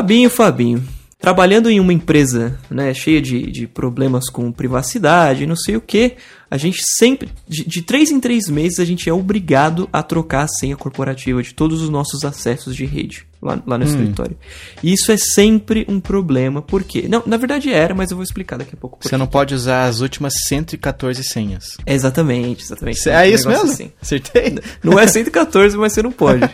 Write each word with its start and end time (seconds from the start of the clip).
Fabinho, 0.00 0.30
Fabinho. 0.30 0.82
Trabalhando 1.18 1.68
em 1.68 1.78
uma 1.78 1.92
empresa 1.92 2.58
né, 2.70 2.94
cheia 2.94 3.20
de, 3.20 3.50
de 3.50 3.66
problemas 3.66 4.30
com 4.30 4.50
privacidade, 4.50 5.44
não 5.44 5.54
sei 5.54 5.76
o 5.76 5.80
que, 5.80 6.16
a 6.50 6.56
gente 6.56 6.80
sempre, 6.96 7.28
de, 7.46 7.66
de 7.66 7.82
três 7.82 8.10
em 8.10 8.18
três 8.18 8.48
meses, 8.48 8.80
a 8.80 8.84
gente 8.86 9.10
é 9.10 9.12
obrigado 9.12 9.86
a 9.92 10.02
trocar 10.02 10.44
a 10.44 10.48
senha 10.48 10.74
corporativa 10.74 11.42
de 11.42 11.52
todos 11.52 11.82
os 11.82 11.90
nossos 11.90 12.24
acessos 12.24 12.74
de 12.74 12.86
rede 12.86 13.26
lá, 13.42 13.62
lá 13.66 13.78
no 13.78 13.84
escritório. 13.84 14.36
E 14.82 14.92
isso 14.92 15.10
é 15.10 15.16
sempre 15.16 15.84
um 15.88 16.00
problema, 16.00 16.60
por 16.60 16.82
quê? 16.84 17.06
Não, 17.08 17.22
na 17.26 17.36
verdade 17.36 17.72
era, 17.72 17.94
mas 17.94 18.10
eu 18.10 18.16
vou 18.16 18.24
explicar 18.24 18.56
daqui 18.58 18.74
a 18.74 18.76
pouco. 18.76 18.98
Você 19.00 19.16
não 19.16 19.26
pode 19.26 19.54
usar 19.54 19.84
as 19.84 20.00
últimas 20.00 20.34
114 20.46 21.22
senhas. 21.24 21.76
Exatamente, 21.86 22.64
exatamente. 22.64 23.08
É 23.08 23.22
Um 23.22 23.24
isso 23.24 23.48
mesmo? 23.48 23.64
assim. 23.64 23.92
Acertei? 24.00 24.58
Não 24.82 24.98
é 24.98 25.06
114, 25.06 25.76
mas 25.76 25.92
você 25.92 26.02
não 26.02 26.12
pode. 26.12 26.40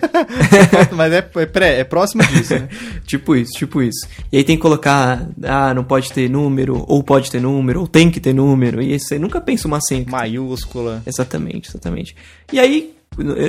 Mas 0.94 1.12
é, 1.12 1.18
é, 1.36 1.46
pré, 1.46 1.80
é 1.80 1.84
próximo 1.84 2.22
disso, 2.24 2.54
né? 2.54 2.68
tipo 3.06 3.34
isso, 3.34 3.52
tipo 3.52 3.82
isso. 3.82 4.06
E 4.32 4.38
aí 4.38 4.44
tem 4.44 4.56
que 4.56 4.62
colocar, 4.62 5.26
ah, 5.42 5.74
não 5.74 5.84
pode 5.84 6.12
ter 6.12 6.28
número, 6.28 6.84
ou 6.86 7.02
pode 7.02 7.30
ter 7.30 7.40
número, 7.40 7.80
ou 7.80 7.86
tem 7.86 8.10
que 8.10 8.20
ter 8.20 8.32
número. 8.32 8.82
E 8.82 8.92
aí 8.92 9.00
você 9.00 9.18
nunca 9.18 9.40
pensa 9.40 9.68
uma 9.68 9.80
senha. 9.80 10.04
Maiúscula. 10.08 11.02
Exatamente, 11.06 11.68
exatamente. 11.70 12.16
E 12.52 12.58
aí, 12.58 12.95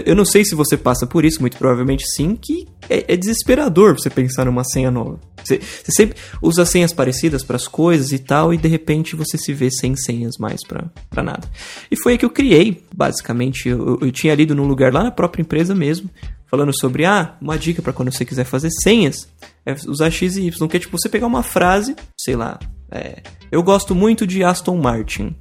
eu- 0.06 0.16
não 0.16 0.26
sei 0.26 0.44
se 0.46 0.56
você 0.56 0.78
passa 0.78 1.06
por 1.06 1.26
isso, 1.26 1.42
muito 1.42 1.58
provavelmente 1.58 2.04
sim, 2.16 2.36
que 2.36 2.68
é, 2.90 3.14
é 3.14 3.18
desesperador 3.18 3.94
você 3.98 4.10
pensar 4.10 4.46
numa 4.46 4.64
senha 4.64 4.90
nova. 4.92 5.20
Você, 5.44 5.60
você 5.60 5.92
sempre 5.92 6.18
usa 6.42 6.66
senhas 6.66 6.92
parecidas 6.94 7.44
para 7.44 7.56
as 7.56 7.68
coisas 7.68 8.12
e 8.12 8.20
tal, 8.20 8.54
e 8.54 8.58
de 8.58 8.68
repente 8.68 9.16
você 9.16 9.38
se 9.38 9.54
vê 9.54 9.70
sem 9.72 9.96
senhas 9.96 10.38
mais 10.38 10.62
pra 10.66 11.24
nada. 11.24 11.48
E 11.90 11.96
foi 11.96 12.14
aí 12.14 12.18
que 12.18 12.26
eu 12.26 12.30
criei, 12.30 12.84
basicamente. 12.94 13.70
Eu, 13.70 13.98
eu 14.02 14.12
tinha 14.12 14.36
lido 14.36 14.54
num 14.56 14.68
lugar 14.68 14.92
lá 14.94 15.04
na 15.04 15.12
própria 15.12 15.42
empresa 15.42 15.74
mesmo, 15.74 16.10
falando 16.50 16.72
sobre, 16.78 17.06
ah, 17.06 17.36
uma 17.42 17.58
dica 17.58 17.82
para 17.82 17.94
quando 17.94 18.12
você 18.12 18.26
quiser 18.26 18.44
fazer 18.46 18.70
senhas, 18.84 19.28
é 19.66 19.74
usar 19.88 20.10
X 20.10 20.38
e 20.38 20.48
Y, 20.48 20.68
que 20.68 20.78
é 20.78 20.80
tipo 20.80 20.98
você 20.98 21.08
pegar 21.10 21.28
uma 21.28 21.44
frase, 21.44 21.96
sei 22.20 22.36
lá, 22.36 22.60
é, 22.92 23.22
eu 23.52 23.62
gosto 23.64 23.94
muito 23.94 24.26
de 24.26 24.44
Aston 24.44 24.78
Martin 24.78 25.36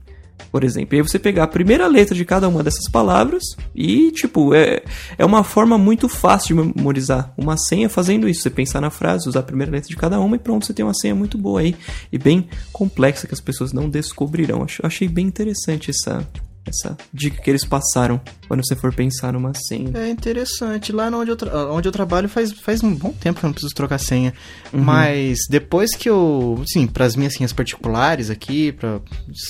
por 0.50 0.64
exemplo. 0.64 0.94
E 0.94 1.00
aí 1.00 1.02
você 1.02 1.18
pegar 1.18 1.44
a 1.44 1.46
primeira 1.48 1.86
letra 1.86 2.14
de 2.14 2.24
cada 2.24 2.48
uma 2.48 2.62
dessas 2.62 2.88
palavras 2.90 3.42
e, 3.74 4.10
tipo, 4.12 4.54
é, 4.54 4.82
é 5.18 5.24
uma 5.24 5.42
forma 5.44 5.76
muito 5.76 6.08
fácil 6.08 6.56
de 6.56 6.72
memorizar 6.74 7.32
uma 7.36 7.56
senha 7.56 7.88
fazendo 7.88 8.28
isso. 8.28 8.42
Você 8.42 8.50
pensar 8.50 8.80
na 8.80 8.90
frase, 8.90 9.28
usar 9.28 9.40
a 9.40 9.42
primeira 9.42 9.72
letra 9.72 9.88
de 9.88 9.96
cada 9.96 10.18
uma 10.20 10.36
e 10.36 10.38
pronto, 10.38 10.64
você 10.66 10.72
tem 10.72 10.84
uma 10.84 10.94
senha 10.94 11.14
muito 11.14 11.36
boa 11.36 11.60
aí 11.60 11.74
e 12.12 12.18
bem 12.18 12.48
complexa 12.72 13.26
que 13.26 13.34
as 13.34 13.40
pessoas 13.40 13.72
não 13.72 13.88
descobrirão. 13.88 14.62
Acho- 14.62 14.86
Achei 14.86 15.08
bem 15.08 15.26
interessante 15.26 15.90
essa, 15.90 16.26
essa 16.66 16.96
dica 17.12 17.40
que 17.40 17.48
eles 17.50 17.64
passaram 17.64 18.20
quando 18.48 18.64
você 18.64 18.74
for 18.76 18.92
pensar 18.94 19.32
numa 19.32 19.52
senha. 19.54 19.90
É 19.94 20.08
interessante. 20.08 20.92
Lá 20.92 21.08
onde 21.08 21.30
eu, 21.30 21.36
onde 21.70 21.88
eu 21.88 21.92
trabalho 21.92 22.28
faz, 22.28 22.52
faz 22.52 22.82
um 22.82 22.94
bom 22.94 23.12
tempo 23.12 23.38
que 23.40 23.46
eu 23.46 23.48
não 23.48 23.52
preciso 23.54 23.74
trocar 23.74 23.98
senha. 23.98 24.32
Uhum. 24.72 24.82
Mas 24.82 25.38
depois 25.50 25.94
que 25.96 26.08
eu. 26.08 26.62
Sim, 26.66 26.86
para 26.86 27.04
as 27.04 27.14
minhas 27.16 27.34
senhas 27.34 27.52
particulares 27.52 28.30
aqui, 28.30 28.72
para 28.72 29.00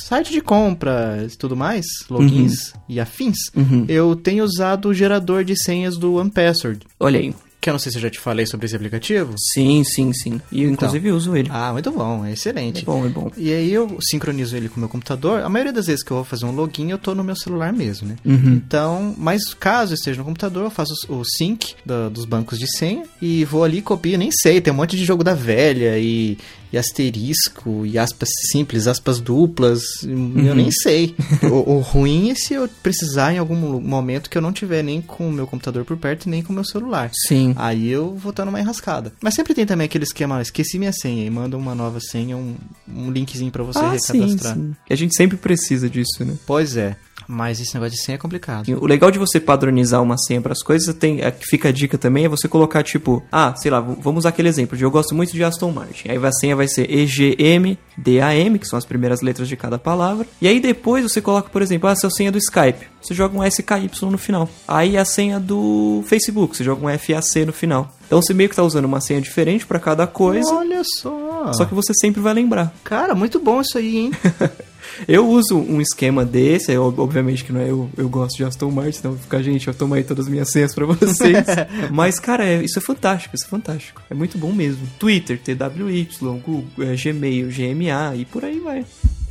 site 0.05 0.33
de 0.33 0.41
compras 0.41 1.35
e 1.35 1.39
tudo 1.39 1.57
mais, 1.57 1.87
logins 2.11 2.73
e 2.89 3.01
afins, 3.01 3.37
Uhum. 3.55 3.85
eu 3.89 4.15
tenho 4.17 4.45
usado 4.45 4.89
o 4.89 4.95
gerador 4.95 5.45
de 5.45 5.57
senhas 5.57 5.97
do 5.97 6.15
OnePassword. 6.17 6.87
Olha 7.01 7.19
aí. 7.21 7.35
Que 7.67 7.71
eu 7.71 7.73
não 7.73 7.81
sei 7.81 7.91
se 7.91 7.99
eu 7.99 8.03
já 8.03 8.09
te 8.09 8.21
falei 8.21 8.47
sobre 8.47 8.67
esse 8.67 8.77
aplicativo. 8.77 9.35
Sim, 9.53 9.83
sim, 9.83 10.13
sim. 10.13 10.41
E 10.53 10.63
eu, 10.63 10.71
inclusive, 10.71 11.11
uso 11.11 11.37
ele. 11.37 11.49
Ah, 11.53 11.73
muito 11.73 11.91
bom, 11.91 12.25
é 12.25 12.31
É 12.31 12.33
excelente. 12.35 12.85
bom, 12.85 13.05
é 13.05 13.09
bom. 13.09 13.29
E 13.37 13.53
aí 13.53 13.73
eu 13.73 13.99
sincronizo 14.01 14.57
ele 14.57 14.69
com 14.69 14.77
o 14.77 14.79
meu 14.79 14.89
computador. 14.89 15.41
A 15.43 15.49
maioria 15.49 15.73
das 15.73 15.87
vezes 15.89 16.05
que 16.05 16.13
eu 16.13 16.19
vou 16.19 16.25
fazer 16.25 16.45
um 16.45 16.53
login, 16.53 16.91
eu 16.91 16.97
tô 16.99 17.13
no 17.13 17.25
meu 17.25 17.35
celular 17.35 17.73
mesmo, 17.73 18.07
né? 18.07 18.15
Uhum. 18.25 18.53
Então, 18.55 19.13
mas 19.19 19.53
caso 19.53 19.95
eu 19.95 19.97
esteja 19.97 20.17
no 20.19 20.25
computador, 20.25 20.63
eu 20.63 20.71
faço 20.71 20.95
o 21.09 21.25
sync 21.25 21.75
da- 21.85 22.09
dos 22.09 22.25
bancos 22.25 22.57
de 22.57 22.69
senha 22.71 23.03
e 23.21 23.45
vou 23.45 23.65
ali, 23.65 23.83
copio, 23.83 24.17
nem 24.17 24.31
sei, 24.31 24.61
tem 24.61 24.73
um 24.73 24.77
monte 24.77 24.97
de 24.97 25.05
jogo 25.05 25.25
da 25.25 25.35
velha 25.35 25.99
e, 25.99 26.39
e 26.73 26.79
asterisco 26.79 27.85
e 27.87 27.99
aspas 27.99 28.29
simples, 28.51 28.87
aspas 28.87 29.21
duplas, 29.21 29.83
eu 30.03 30.55
nem 30.55 30.71
sei. 30.71 31.15
o, 31.43 31.75
o 31.75 31.81
ruim 31.81 32.31
é 32.31 32.35
se 32.35 32.55
eu 32.55 32.69
precisar 32.83 33.33
em 33.33 33.39
algum 33.39 33.57
momento 33.81 34.31
que 34.31 34.37
eu 34.37 34.43
não 34.43 34.53
tiver 34.53 34.83
nem 34.83 35.01
com 35.01 35.29
o 35.29 35.33
meu 35.33 35.47
computador 35.47 35.85
por 35.85 35.97
perto 35.97 36.27
e 36.27 36.29
nem 36.29 36.43
com 36.43 36.53
o 36.53 36.55
meu 36.55 36.65
celular. 36.65 37.11
Sim. 37.27 37.55
Aí 37.57 37.89
eu 37.89 38.15
vou 38.15 38.31
estar 38.31 38.45
numa 38.45 38.61
enrascada. 38.61 39.13
Mas 39.21 39.35
sempre 39.35 39.55
tem 39.55 39.67
também 39.67 39.87
aquele 39.87 40.05
esquema, 40.05 40.43
esqueci 40.43 40.79
minha 40.79 40.93
senha 40.93 41.25
e 41.25 41.31
manda 41.31 41.57
uma 41.57 41.75
nova 41.75 42.01
senha, 42.01 42.37
um, 42.37 42.55
um 42.89 43.11
linkzinho 43.11 43.51
pra 43.51 43.63
você 43.63 43.79
ah, 43.79 43.99
sim, 43.99 44.21
recadastrar. 44.21 44.55
sim. 44.55 44.77
E 44.89 44.93
a 44.93 44.97
gente 44.97 45.15
sempre 45.17 45.37
precisa 45.37 45.89
disso, 45.89 46.25
né? 46.25 46.35
Pois 46.47 46.77
é, 46.77 46.97
mas 47.27 47.61
esse 47.61 47.75
negócio 47.75 47.97
de 47.97 48.03
senha 48.03 48.17
é 48.17 48.19
complicado. 48.19 48.67
O 48.81 48.87
legal 48.87 49.11
de 49.11 49.19
você 49.19 49.41
padronizar 49.41 50.03
uma 50.03 50.17
senha 50.17 50.41
para 50.41 50.53
as 50.53 50.63
coisas, 50.63 50.95
tem, 50.95 51.21
é 51.21 51.31
que 51.31 51.47
fica 51.47 51.69
a 51.69 51.73
dica 51.73 51.99
também, 51.99 52.25
é 52.25 52.29
você 52.29 52.49
colocar 52.49 52.83
tipo, 52.83 53.23
ah, 53.31 53.55
sei 53.57 53.71
lá, 53.71 53.81
vamos 53.81 54.21
usar 54.21 54.31
aquele 54.31 54.49
exemplo 54.49 54.77
de 54.77 54.85
eu 54.85 54.91
gosto 54.91 55.15
muito 55.15 55.33
de 55.33 55.43
Aston 55.43 55.71
Martin. 55.73 56.09
Aí 56.09 56.17
a 56.17 56.33
senha 56.33 56.57
vai 56.57 56.69
ser 56.69 56.91
EGMDAM, 56.91 58.59
que 58.59 58.67
são 58.67 58.79
as 58.79 58.85
primeiras 58.85 59.21
letras 59.23 59.49
de 59.49 59.57
cada 59.57 59.79
palavra. 59.79 60.27
E 60.41 60.49
aí 60.49 60.61
depois 60.61 61.03
você 61.03 61.21
coloca, 61.21 61.51
por 61.51 61.63
exemplo, 61.63 61.89
ah, 61.89 61.93
essa 61.93 62.07
é 62.07 62.09
a 62.09 62.11
senha 62.11 62.33
do 62.33 62.39
Skype. 62.39 62.87
Você 63.01 63.15
joga 63.15 63.39
um 63.39 63.45
SKY 63.45 63.89
no 64.03 64.19
final. 64.19 64.49
Aí 64.67 64.97
a 64.97 65.05
senha 65.05 65.39
do 65.39 66.03
Facebook, 66.07 66.57
você 66.57 66.65
joga 66.65 66.85
um 66.85 66.99
FAC 66.99 67.45
no 67.45 67.53
final. 67.53 67.93
Então 68.07 68.21
você 68.21 68.35
meio 68.35 68.49
que 68.49 68.57
tá 68.57 68.63
usando 68.63 68.85
uma 68.85 69.01
senha 69.01 69.21
diferente 69.21 69.67
para 69.67 69.79
cada 69.79 70.07
coisa, 70.07 70.55
Olha 70.55 70.83
só. 70.85 71.53
só 71.53 71.65
que 71.65 71.75
você 71.75 71.93
sempre 71.95 72.21
vai 72.21 72.35
lembrar. 72.35 72.73
Cara, 72.85 73.15
muito 73.15 73.39
bom 73.39 73.61
isso 73.61 73.79
aí, 73.79 73.97
hein? 73.97 74.13
Eu 75.07 75.29
uso 75.29 75.57
um 75.57 75.81
esquema 75.81 76.25
desse, 76.25 76.73
eu, 76.73 76.93
obviamente 76.99 77.45
que 77.45 77.53
não 77.53 77.61
é 77.61 77.71
eu, 77.71 77.91
eu 77.97 78.09
gosto 78.09 78.37
de 78.37 78.45
Aston 78.45 78.71
Martin, 78.71 78.99
então 78.99 79.17
fica, 79.17 79.43
gente, 79.43 79.67
eu 79.69 79.75
tomo 79.75 79.95
aí 79.95 80.03
todas 80.05 80.27
as 80.27 80.31
minhas 80.31 80.51
senhas 80.51 80.75
pra 80.75 80.87
vocês. 80.87 81.45
Mas, 81.93 82.19
cara, 82.19 82.45
é- 82.45 82.63
isso 82.63 82.79
é 82.79 82.83
fantástico, 82.83 83.35
isso 83.37 83.47
é 83.47 83.49
fantástico. 83.49 84.03
É 84.11 84.15
muito 84.15 84.39
bom 84.39 84.53
mesmo. 84.53 84.87
Twitter, 84.99 85.39
TWY, 85.39 86.09
Google, 86.21 86.65
é, 86.81 86.95
Gmail, 86.97 87.49
GMA 87.49 88.17
e 88.17 88.25
por 88.25 88.45
aí 88.45 88.59
vai. 88.61 88.85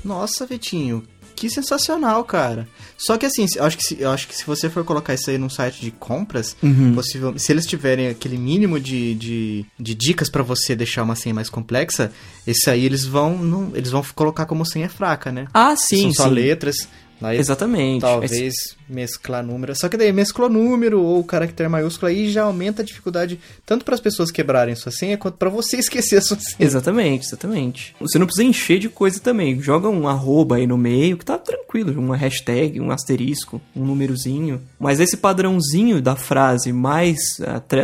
Nossa, 0.04 0.46
Vitinho, 0.46 1.02
que 1.36 1.50
sensacional, 1.50 2.24
cara. 2.24 2.68
Só 2.98 3.18
que 3.18 3.26
assim, 3.26 3.46
eu 3.56 3.64
acho 3.64 3.78
que 3.78 3.84
se, 3.84 3.98
eu 4.00 4.10
acho 4.10 4.28
que 4.28 4.36
se 4.36 4.46
você 4.46 4.70
for 4.70 4.84
colocar 4.84 5.14
isso 5.14 5.30
aí 5.30 5.38
num 5.38 5.50
site 5.50 5.82
de 5.82 5.92
compras, 5.92 6.56
possivelmente, 6.94 7.42
se 7.42 7.52
eles 7.52 7.66
tiverem 7.66 8.08
aquele 8.08 8.38
mínimo 8.38 8.80
de, 8.80 9.14
de, 9.16 9.66
de 9.78 9.94
dicas 9.94 10.30
pra 10.30 10.42
você 10.44 10.76
deixar 10.76 11.04
uma 11.04 11.16
senha 11.16 11.36
mais 11.36 11.50
complexa, 11.50 12.12
esse 12.48 12.70
aí 12.70 12.86
eles 12.86 13.06
vão 13.06 13.38
não, 13.38 13.72
eles 13.76 13.92
vão 13.92 14.04
colocar 14.16 14.46
como 14.46 14.66
senha 14.66 14.90
fraca, 14.90 15.32
né? 15.32 15.48
Ah, 15.54 15.76
sim, 15.76 16.04
São 16.04 16.14
só 16.14 16.30
sim. 16.30 16.36
letras. 16.36 16.88
Aí 17.26 17.38
Exatamente. 17.38 18.02
Talvez 18.02 18.54
mesclar 18.88 19.44
número. 19.44 19.76
Só 19.76 19.90
que 19.90 19.98
daí 19.98 20.12
mesclou 20.12 20.50
número 20.50 21.02
ou 21.02 21.24
caractere 21.24 21.68
maiúsculo 21.68 22.10
aí 22.10 22.30
já 22.30 22.44
aumenta 22.44 22.82
a 22.82 22.86
dificuldade 22.86 23.40
tanto 23.66 23.84
para 23.84 23.96
as 23.96 24.02
pessoas 24.02 24.32
quebrarem 24.32 24.76
sua 24.76 24.92
senha 24.92 25.18
quanto 25.18 25.38
para 25.38 25.50
você 25.50 25.78
esquecer 25.80 26.18
a 26.18 26.22
sua 26.22 26.38
senha. 26.40 26.56
Exatamente, 26.60 27.26
exatamente. 27.26 27.96
Você 28.00 28.20
não 28.20 28.26
precisa 28.26 28.48
encher 28.48 28.80
de 28.80 28.90
coisa 28.90 29.20
também. 29.20 29.60
Joga 29.60 29.90
um 29.90 30.08
arroba 30.08 30.58
aí 30.58 30.68
no 30.68 30.78
meio, 30.78 31.18
que 31.18 31.26
tá 31.26 31.38
tranquilo. 31.38 32.00
Uma 32.00 32.16
hashtag, 32.16 32.80
um 32.80 32.92
asterisco, 32.92 33.62
um 33.76 33.84
númerozinho. 33.84 34.62
Mas 34.80 35.00
esse 35.00 35.18
padrãozinho 35.18 36.02
da 36.02 36.16
frase 36.16 36.72
mais 36.72 37.18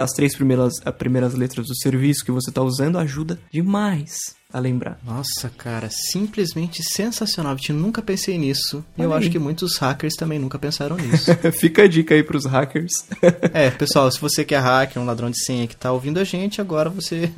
as 0.02 0.12
três 0.12 0.36
primeiras, 0.36 0.74
as 0.86 0.96
primeiras 0.96 1.34
letras 1.34 1.68
do 1.68 1.76
serviço 1.76 2.24
que 2.24 2.32
você 2.32 2.52
tá 2.52 2.62
usando 2.62 2.98
ajuda 2.98 3.40
demais 3.52 4.40
a 4.54 4.60
lembrar. 4.60 5.00
Nossa, 5.04 5.50
cara, 5.50 5.90
simplesmente 5.90 6.84
sensacional. 6.84 7.56
Vitinho, 7.56 7.80
nunca 7.80 8.02
pensei 8.02 8.38
nisso. 8.38 8.84
E 8.98 9.02
eu 9.02 9.14
acho 9.14 9.30
que 9.30 9.40
muitos 9.40 9.78
hackers 9.78 10.16
também 10.16 10.40
nunca 10.40 10.60
pensaram 10.60 10.98
nisso. 10.98 11.32
Fica 11.54 11.84
a 11.84 11.88
dica 11.88 12.14
aí 12.14 12.24
pros 12.24 12.46
hackers. 12.46 12.92
é, 13.54 13.70
pessoal, 13.72 14.12
se 14.12 14.20
você 14.20 14.44
que 14.44 14.56
é 14.56 14.60
hacker, 14.60 15.02
um 15.02 15.06
ladrão 15.06 15.30
de 15.30 15.44
senha 15.44 15.68
que 15.68 15.76
tá 15.76 15.92
ouvindo 15.92 16.20
a 16.20 16.24
gente, 16.24 16.60
agora 16.60 16.90
você 16.90 17.32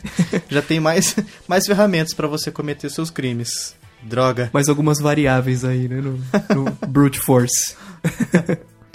já 0.48 0.62
tem 0.62 0.80
mais, 0.80 1.16
mais 1.46 1.66
ferramentas 1.66 2.14
para 2.14 2.28
você 2.28 2.50
cometer 2.50 2.90
seus 2.90 3.10
crimes. 3.10 3.74
Droga. 4.02 4.50
Mais 4.52 4.68
algumas 4.68 5.00
variáveis 5.00 5.64
aí, 5.64 5.88
né? 5.88 6.00
No, 6.00 6.20
no 6.54 6.86
brute 6.86 7.18
force. 7.18 7.74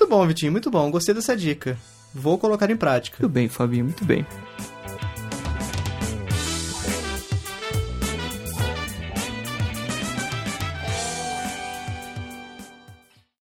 Muito 0.04 0.08
bom, 0.08 0.26
Vitinho, 0.26 0.52
muito 0.52 0.72
bom. 0.72 0.90
Gostei 0.90 1.14
dessa 1.14 1.36
dica. 1.36 1.78
Vou 2.14 2.38
colocar 2.38 2.70
em 2.70 2.78
prática. 2.78 3.18
Muito 3.20 3.34
bem, 3.34 3.50
Fabinho, 3.50 3.86
muito 3.86 4.06
bem. 4.06 4.26